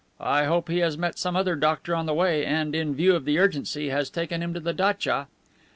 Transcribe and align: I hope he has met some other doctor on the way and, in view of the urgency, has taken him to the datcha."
I 0.19 0.45
hope 0.45 0.67
he 0.67 0.79
has 0.79 0.97
met 0.97 1.19
some 1.19 1.35
other 1.35 1.55
doctor 1.55 1.93
on 1.93 2.07
the 2.07 2.13
way 2.15 2.43
and, 2.43 2.73
in 2.73 2.95
view 2.95 3.15
of 3.15 3.23
the 3.23 3.37
urgency, 3.37 3.89
has 3.89 4.09
taken 4.09 4.41
him 4.41 4.51
to 4.55 4.59
the 4.59 4.73
datcha." 4.73 5.27